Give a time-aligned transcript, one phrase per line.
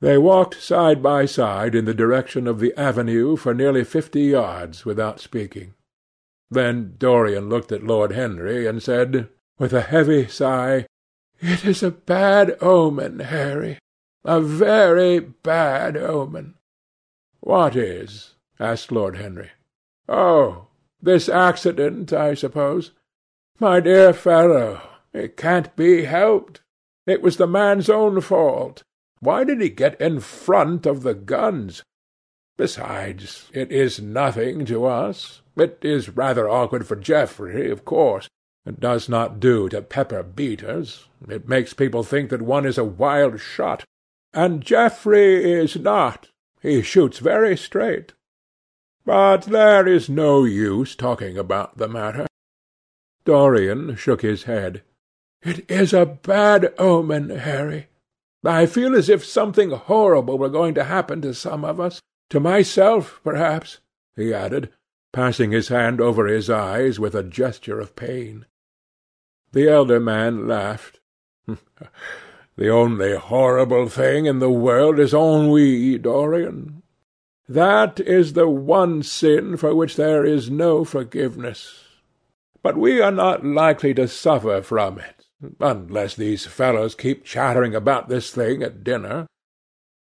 [0.00, 4.84] They walked side by side in the direction of the avenue for nearly fifty yards
[4.84, 5.74] without speaking.
[6.50, 9.28] Then Dorian looked at Lord Henry and said,
[9.58, 10.86] with a heavy sigh,
[11.40, 13.78] "It is a bad omen, Harry,
[14.24, 16.54] a very bad omen."
[17.40, 19.50] "What is?" asked Lord Henry.
[20.08, 20.66] "Oh,
[21.00, 22.90] this accident, I suppose.
[23.60, 24.80] My dear fellow,
[25.12, 26.62] it can't be helped.
[27.06, 28.82] It was the man's own fault.
[29.24, 31.82] Why did he get in front of the guns?
[32.58, 35.40] Besides, it is nothing to us.
[35.56, 38.28] It is rather awkward for Geoffrey, of course.
[38.66, 41.08] It does not do to pepper beaters.
[41.26, 43.84] It makes people think that one is a wild shot.
[44.34, 46.28] And Geoffrey is not.
[46.60, 48.12] He shoots very straight.
[49.06, 52.26] But there is no use talking about the matter.
[53.24, 54.82] Dorian shook his head.
[55.42, 57.88] It is a bad omen, Harry.
[58.44, 62.00] I feel as if something horrible were going to happen to some of us.
[62.30, 63.80] To myself, perhaps,
[64.16, 64.70] he added,
[65.12, 68.46] passing his hand over his eyes with a gesture of pain.
[69.52, 71.00] The elder man laughed.
[72.56, 76.82] the only horrible thing in the world is ennui, Dorian.
[77.48, 81.84] That is the one sin for which there is no forgiveness.
[82.62, 85.23] But we are not likely to suffer from it,
[85.60, 89.26] unless these fellows keep chattering about this thing at dinner.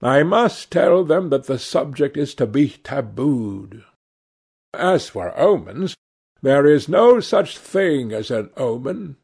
[0.02, 3.84] I must tell them that the subject is to be tabooed.
[4.72, 5.94] As for omens,
[6.42, 9.16] there is no such thing as an omen.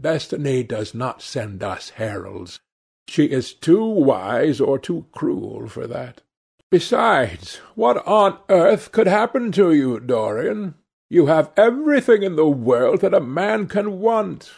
[0.00, 2.60] Destiny does not send us heralds.
[3.08, 6.22] She is too wise or too cruel for that.
[6.70, 10.74] Besides, what on earth could happen to you, Dorian?
[11.08, 14.50] You have everything in the world that a man can want.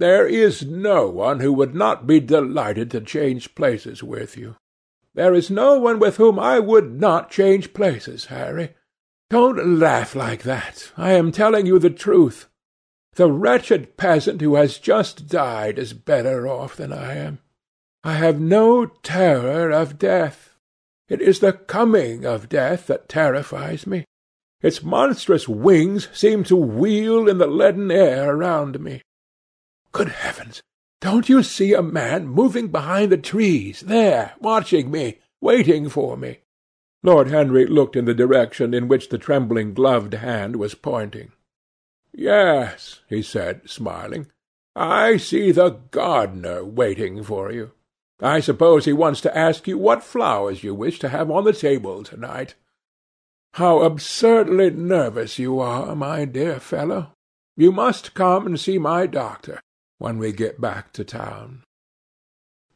[0.00, 4.56] There is no one who would not be delighted to change places with you.
[5.12, 8.70] There is no one with whom I would not change places, Harry.
[9.28, 10.90] Don't laugh like that.
[10.96, 12.48] I am telling you the truth.
[13.16, 17.40] The wretched peasant who has just died is better off than I am.
[18.02, 20.56] I have no terror of death.
[21.10, 24.06] It is the coming of death that terrifies me.
[24.62, 29.02] Its monstrous wings seem to wheel in the leaden air around me.
[29.92, 30.62] Good heavens!
[31.00, 36.38] Don't you see a man moving behind the trees, there, watching me, waiting for me?
[37.02, 41.32] Lord Henry looked in the direction in which the trembling gloved hand was pointing.
[42.12, 44.26] Yes, he said, smiling.
[44.76, 47.72] I see the gardener waiting for you.
[48.20, 51.54] I suppose he wants to ask you what flowers you wish to have on the
[51.54, 52.54] table to-night.
[53.54, 57.14] How absurdly nervous you are, my dear fellow.
[57.56, 59.60] You must come and see my doctor
[60.00, 61.62] when we get back to town.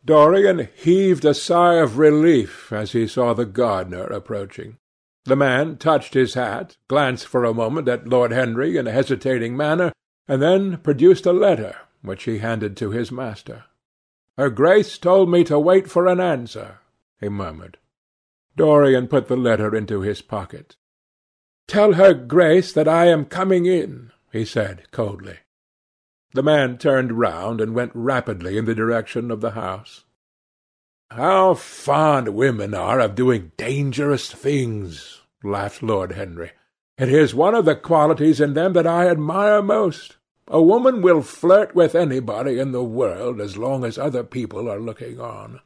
[0.04, 4.76] Dorian heaved a sigh of relief as he saw the gardener approaching.
[5.24, 9.56] The man touched his hat, glanced for a moment at Lord Henry in a hesitating
[9.56, 9.90] manner,
[10.28, 13.64] and then produced a letter, which he handed to his master.
[14.36, 16.80] Her Grace told me to wait for an answer,
[17.18, 17.78] he murmured.
[18.54, 20.76] Dorian put the letter into his pocket.
[21.66, 25.38] Tell her Grace that I am coming in, he said coldly.
[26.34, 30.02] The man turned round and went rapidly in the direction of the house.
[31.12, 36.50] How fond women are of doing dangerous things, laughed Lord Henry.
[36.98, 40.16] It is one of the qualities in them that I admire most.
[40.48, 44.80] A woman will flirt with anybody in the world as long as other people are
[44.80, 45.60] looking on.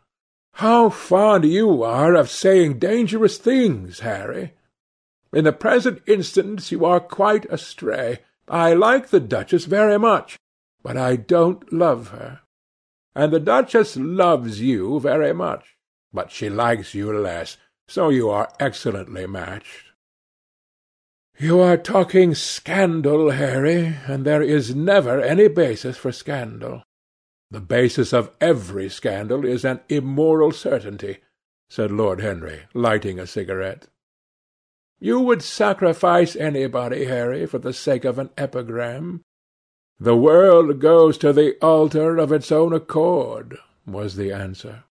[0.52, 4.52] How fond you are of saying dangerous things, Harry!
[5.32, 8.18] In the present instance you are quite astray.
[8.46, 10.38] I like the Duchess very much,
[10.82, 12.40] but I don't love her.
[13.14, 15.76] And the Duchess loves you very much,
[16.12, 17.56] but she likes you less,
[17.88, 19.84] so you are excellently matched.
[21.38, 26.82] You are talking scandal, Harry, and there is never any basis for scandal.
[27.50, 31.18] The basis of every scandal is an immoral certainty,
[31.70, 33.86] said Lord Henry, lighting a cigarette.
[34.98, 39.22] You would sacrifice anybody, Harry, for the sake of an epigram.
[40.00, 44.84] The world goes to the altar of its own accord, was the answer.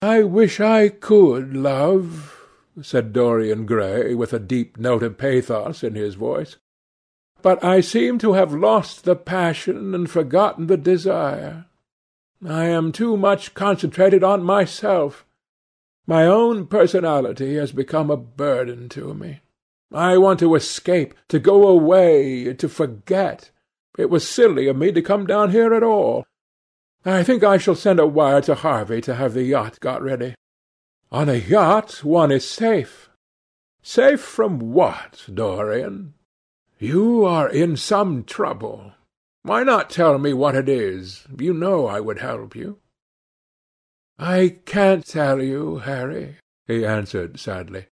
[0.00, 2.46] I wish I could love,
[2.80, 6.56] said Dorian Gray, with a deep note of pathos in his voice.
[7.42, 11.66] But I seem to have lost the passion and forgotten the desire.
[12.46, 15.26] I am too much concentrated on myself.
[16.06, 19.40] My own personality has become a burden to me.
[19.92, 23.50] I want to escape, to go away, to forget.
[23.96, 26.26] It was silly of me to come down here at all.
[27.04, 30.34] I think I shall send a wire to Harvey to have the yacht got ready.
[31.12, 33.08] On a yacht one is safe.
[33.82, 36.14] Safe from what, Dorian?
[36.78, 38.92] You are in some trouble.
[39.42, 41.24] Why not tell me what it is?
[41.38, 42.80] You know I would help you.
[44.18, 47.86] I can't tell you, Harry, he answered sadly,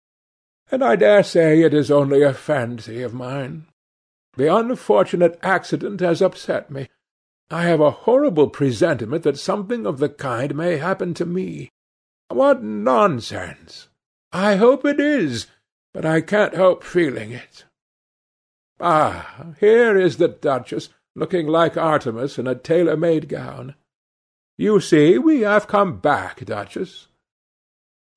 [0.70, 3.66] and I dare say it is only a fancy of mine.
[4.36, 6.88] The unfortunate accident has upset me.
[7.50, 11.70] I have a horrible presentiment that something of the kind may happen to me.
[12.28, 13.88] What nonsense!
[14.32, 15.46] I hope it is,
[15.92, 17.64] but I can't help feeling it.
[18.80, 23.76] Ah, here is the Duchess, looking like Artemis in a tailor-made gown.
[24.56, 27.06] You see, we have come back, Duchess.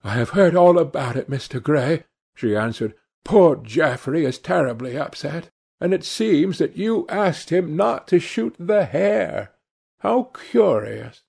[0.03, 1.61] I have heard all about it, Mr.
[1.61, 2.95] Gray, she answered.
[3.23, 5.49] Poor Geoffrey is terribly upset,
[5.79, 9.51] and it seems that you asked him not to shoot the hare.
[9.99, 11.21] How curious!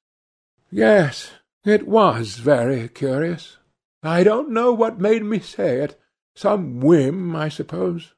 [0.70, 1.32] Yes,
[1.64, 3.56] it was very curious.
[4.02, 6.00] I don't know what made me say it.
[6.34, 8.14] Some whim, I suppose.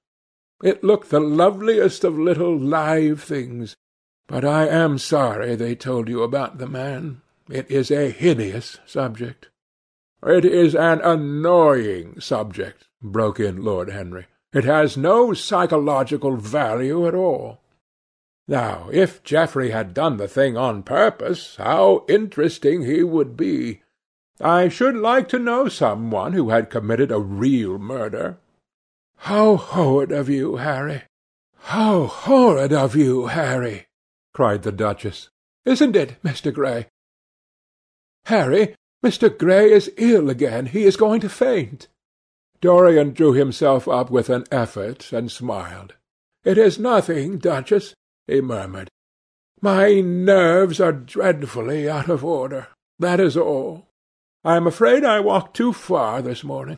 [0.62, 3.76] It looked the loveliest of little live things.
[4.26, 7.22] But I am sorry they told you about the man.
[7.48, 9.48] It is a hideous subject.
[10.22, 14.26] It is an annoying subject, broke in Lord Henry.
[14.52, 17.60] It has no psychological value at all.
[18.48, 23.82] Now, if Geoffrey had done the thing on purpose, how interesting he would be!
[24.40, 28.38] I should like to know some one who had committed a real murder.
[29.18, 31.02] How horrid of you, Harry!
[31.58, 33.86] How horrid of you, Harry!
[34.32, 35.28] cried the Duchess.
[35.64, 36.52] Isn't it, Mr.
[36.52, 36.88] Gray?
[38.24, 38.74] Harry,
[39.04, 39.36] Mr.
[39.36, 40.66] Gray is ill again.
[40.66, 41.86] He is going to faint.
[42.60, 45.94] Dorian drew himself up with an effort and smiled.
[46.44, 47.94] It is nothing, Duchess,
[48.26, 48.88] he murmured.
[49.60, 52.68] My nerves are dreadfully out of order.
[52.98, 53.88] That is all.
[54.44, 56.76] I am afraid I walked too far this morning.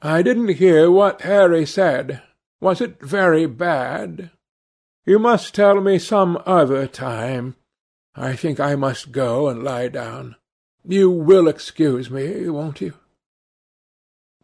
[0.00, 2.22] I didn't hear what Harry said.
[2.60, 4.30] Was it very bad?
[5.04, 7.56] You must tell me some other time.
[8.14, 10.36] I think I must go and lie down.
[10.84, 12.94] You will excuse me, won't you?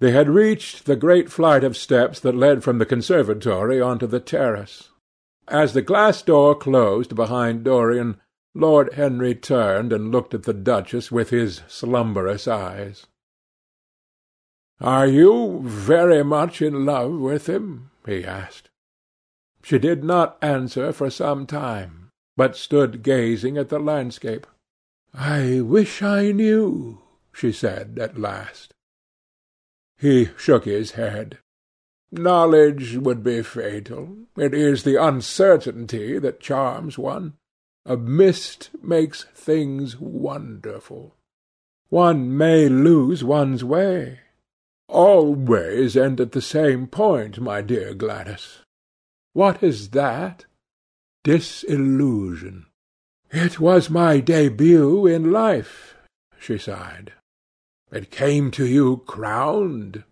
[0.01, 4.07] They had reached the great flight of steps that led from the conservatory on to
[4.07, 4.91] the terrace.
[5.49, 8.21] As the glass door closed behind Dorian,
[8.55, 13.07] Lord Henry turned and looked at the Duchess with his slumberous eyes.
[14.81, 18.71] "Are you very much in love with him?" he asked.
[19.65, 24.47] She did not answer for some time, but stood gazing at the landscape.
[25.13, 27.03] "I wish I knew,"
[27.33, 28.75] she said at last.
[29.99, 31.39] He shook his head.
[32.13, 34.17] "Knowledge would be fatal.
[34.37, 37.35] It is the uncertainty that charms one.
[37.85, 41.15] A mist makes things wonderful.
[41.89, 44.21] One may lose one's way.
[44.89, 48.61] All ways end at the same point, my dear Gladys.
[49.33, 50.47] What is that?
[51.25, 52.67] Disillusion.
[53.31, 55.97] It was my debut in life,
[56.39, 57.13] she sighed.
[57.91, 60.05] It came to you crowned.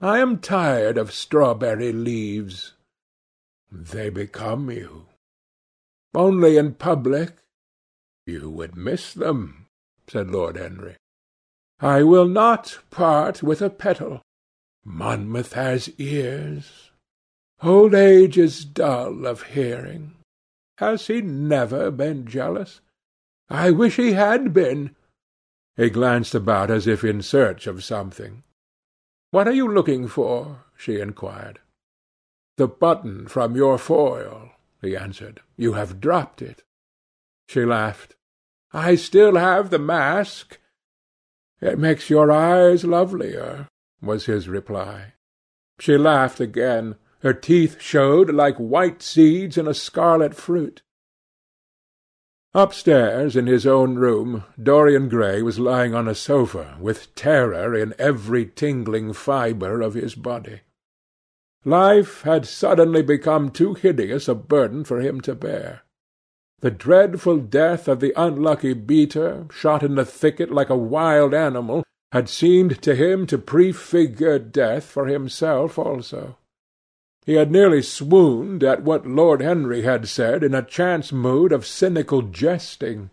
[0.00, 2.72] I am tired of strawberry leaves.
[3.70, 5.06] They become you.
[6.14, 7.38] Only in public
[8.26, 9.66] you would miss them,
[10.08, 10.96] said Lord Henry.
[11.80, 14.22] I will not part with a petal.
[14.84, 16.90] Monmouth has ears.
[17.62, 20.14] Old age is dull of hearing.
[20.78, 22.80] Has he never been jealous?
[23.48, 24.94] I wish he had been.
[25.76, 28.44] He glanced about as if in search of something.
[29.30, 30.64] What are you looking for?
[30.76, 31.58] she inquired.
[32.56, 34.50] The button from your foil,
[34.80, 35.40] he answered.
[35.56, 36.62] You have dropped it.
[37.48, 38.14] She laughed.
[38.72, 40.58] I still have the mask.
[41.60, 43.68] It makes your eyes lovelier,
[44.00, 45.14] was his reply.
[45.80, 46.96] She laughed again.
[47.20, 50.82] Her teeth showed like white seeds in a scarlet fruit.
[52.56, 57.94] Upstairs, in his own room, Dorian Gray was lying on a sofa, with terror in
[57.98, 60.60] every tingling fibre of his body.
[61.64, 65.82] Life had suddenly become too hideous a burden for him to bear.
[66.60, 71.82] The dreadful death of the unlucky beater, shot in the thicket like a wild animal,
[72.12, 76.36] had seemed to him to prefigure death for himself also.
[77.24, 81.66] He had nearly swooned at what Lord Henry had said in a chance mood of
[81.66, 83.10] cynical jesting.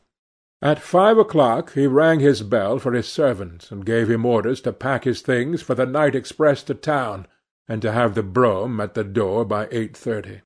[0.61, 4.73] At five o'clock he rang his bell for his servant, and gave him orders to
[4.73, 7.25] pack his things for the night express to town,
[7.67, 10.41] and to have the brougham at the door by eight thirty.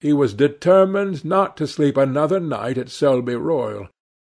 [0.00, 3.88] He was determined not to sleep another night at Selby Royal.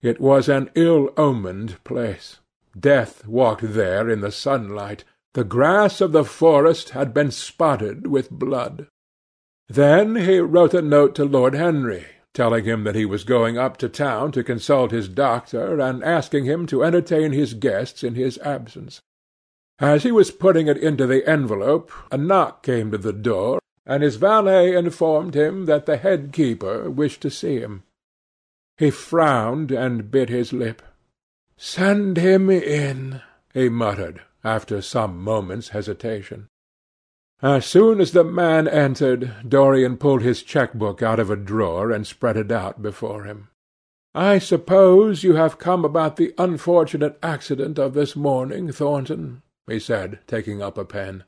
[0.02, 2.38] It was an ill-omened place.
[2.78, 5.02] Death walked there in the sunlight.
[5.36, 8.86] The grass of the forest had been spotted with blood.
[9.68, 13.76] Then he wrote a note to Lord Henry, telling him that he was going up
[13.76, 18.38] to town to consult his doctor, and asking him to entertain his guests in his
[18.38, 19.02] absence.
[19.78, 24.02] As he was putting it into the envelope, a knock came to the door, and
[24.02, 27.82] his valet informed him that the head keeper wished to see him.
[28.78, 30.80] He frowned and bit his lip.
[31.58, 33.20] "Send him in,"
[33.52, 36.46] he muttered, after some moments' hesitation.
[37.42, 42.06] As soon as the man entered, Dorian pulled his cheque-book out of a drawer and
[42.06, 43.48] spread it out before him.
[44.14, 50.20] "I suppose you have come about the unfortunate accident of this morning, Thornton?" he said,
[50.26, 51.24] taking up a pen.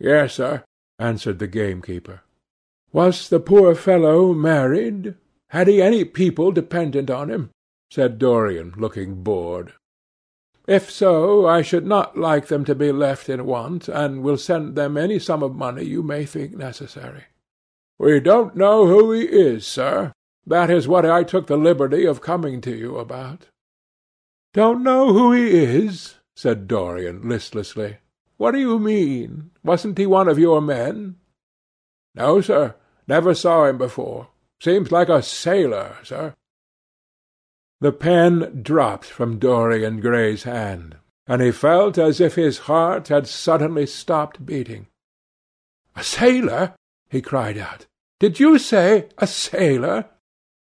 [0.00, 0.64] "Yes, sir,"
[0.98, 2.22] answered the gamekeeper.
[2.92, 5.14] "Was the poor fellow married?
[5.50, 7.50] Had he any people dependent on him?"
[7.90, 9.74] said Dorian, looking bored.
[10.66, 14.76] If so, I should not like them to be left in want, and will send
[14.76, 17.24] them any sum of money you may think necessary."
[17.98, 20.12] "We don't know who he is, sir.
[20.46, 23.48] That is what I took the liberty of coming to you about."
[24.52, 27.98] "Don't know who he is?" said Dorian listlessly.
[28.36, 29.50] "What do you mean?
[29.64, 31.16] Wasn't he one of your men?"
[32.14, 32.74] "No, sir.
[33.08, 34.28] Never saw him before.
[34.60, 36.34] Seems like a sailor, sir.
[37.82, 43.26] The pen dropped from Dorian Gray's hand, and he felt as if his heart had
[43.26, 44.86] suddenly stopped beating.
[45.96, 46.76] "A sailor!"
[47.10, 47.86] he cried out.
[48.20, 50.04] "Did you say a sailor?"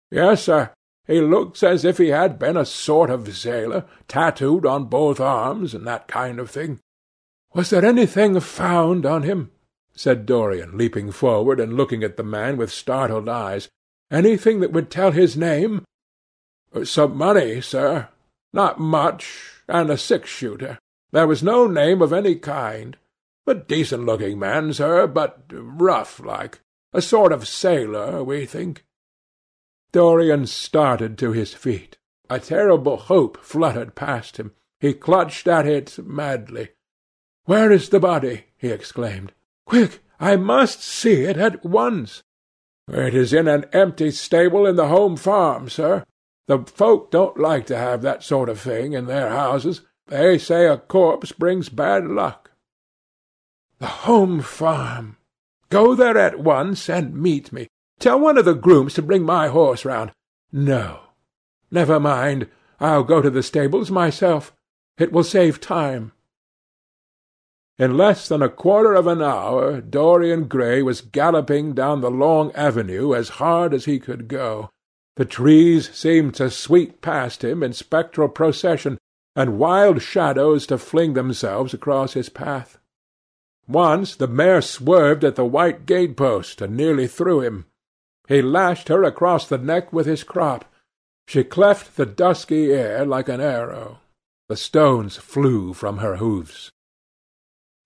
[0.10, 0.72] "Yes, sir.
[1.06, 5.76] He looks as if he had been a sort of sailor, tattooed on both arms,
[5.76, 6.80] and that kind of thing."
[7.54, 9.52] "Was there anything found on him?"
[9.96, 13.70] said Dorian, leaping forward and looking at the man with startled eyes.
[14.10, 15.86] "Anything that would tell his name?
[16.74, 18.10] Uh, "Some money, sir.
[18.52, 20.80] Not much, and a six-shooter.
[21.12, 22.98] There was no name of any kind.
[23.46, 26.62] A decent-looking man, sir, but rough like.
[26.94, 28.86] A sort of sailor, we think."
[29.92, 31.98] Dorian started to his feet.
[32.30, 34.54] A terrible hope fluttered past him.
[34.80, 36.70] He clutched at it madly.
[37.46, 39.34] "Where is the body?" he exclaimed.
[39.66, 40.00] "Quick!
[40.20, 42.24] I must see it at once."
[42.88, 46.06] "It is in an empty stable in the home farm, sir.
[46.48, 49.82] The folk don't like to have that sort of thing in their houses.
[50.08, 52.52] They say a corpse brings bad luck."
[53.80, 55.18] "The home farm!
[55.70, 57.68] Go there at once and meet me.
[58.00, 60.12] Tell one of the grooms to bring my horse round.
[60.52, 61.00] No.
[61.72, 62.50] Never mind.
[62.80, 64.54] I'll go to the stables myself.
[64.98, 66.12] It will save time."
[67.80, 72.52] In less than a quarter of an hour Dorian Gray was galloping down the long
[72.52, 74.70] avenue as hard as he could go.
[75.16, 78.98] The trees seemed to sweep past him in spectral procession,
[79.36, 82.78] and wild shadows to fling themselves across his path.
[83.68, 87.66] Once the mare swerved at the white gate-post and nearly threw him.
[88.28, 90.66] He lashed her across the neck with his crop.
[91.28, 94.00] She cleft the dusky air like an arrow.
[94.50, 96.72] The stones flew from her hoofs.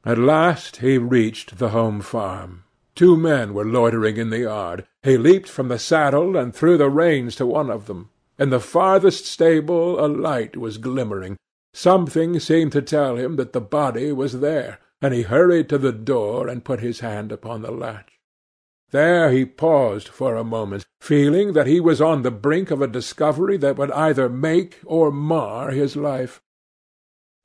[0.04, 2.64] At last he reached the home farm.
[2.98, 4.88] Two men were loitering in the yard.
[5.04, 8.10] He leaped from the saddle and threw the reins to one of them.
[8.40, 11.38] In the farthest stable a light was glimmering.
[11.76, 15.92] Something seemed to tell him that the body was there, and he hurried to the
[15.92, 18.14] door and put his hand upon the latch.
[18.90, 22.88] There he paused for a moment, feeling that he was on the brink of a
[22.88, 26.42] discovery that would either make or mar his life.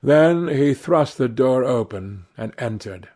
[0.01, 3.09] Then he thrust the door open and entered.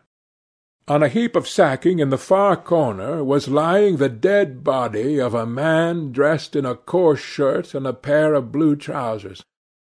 [0.88, 5.34] On a heap of sacking in the far corner was lying the dead body of
[5.34, 9.44] a man dressed in a coarse shirt and a pair of blue trousers.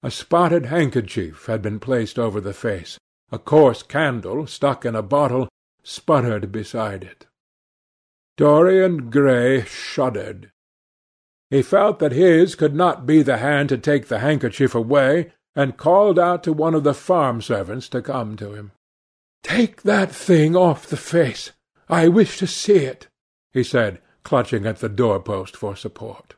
[0.03, 2.97] A spotted handkerchief had been placed over the face.
[3.31, 5.47] A coarse candle, stuck in a bottle,
[5.81, 7.25] sputtered beside it.
[8.35, 10.51] Dorian Gray shuddered.
[11.49, 15.77] He felt that his could not be the hand to take the handkerchief away, and
[15.77, 18.71] called out to one of the farm servants to come to him.
[19.43, 21.51] "Take that thing off the face.
[21.89, 23.07] I wish to see it,"
[23.51, 26.35] he said, clutching at the door-post for support.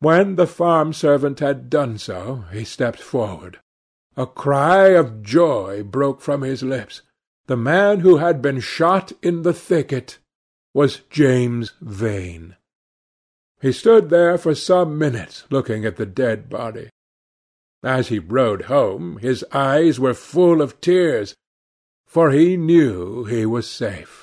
[0.00, 3.60] When the farm servant had done so, he stepped forward.
[4.16, 7.02] A cry of joy broke from his lips.
[7.46, 10.18] The man who had been shot in the thicket
[10.74, 12.56] was James Vane.
[13.60, 16.90] He stood there for some minutes looking at the dead body.
[17.82, 21.34] As he rode home, his eyes were full of tears,
[22.10, 24.19] for he knew he was safe.